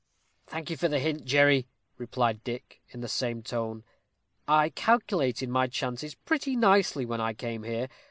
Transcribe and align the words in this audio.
"Thank 0.47 0.71
you 0.71 0.77
for 0.77 0.87
the 0.87 0.97
hint, 0.97 1.25
Jerry," 1.25 1.67
replied 1.99 2.43
Dick, 2.43 2.81
in 2.89 3.01
the 3.01 3.07
same 3.07 3.43
tone. 3.43 3.83
"I 4.47 4.69
calculated 4.71 5.47
my 5.49 5.67
chances 5.67 6.15
pretty 6.15 6.55
nicely 6.55 7.05
when 7.05 7.21
I 7.21 7.33
came 7.33 7.61
here. 7.61 7.87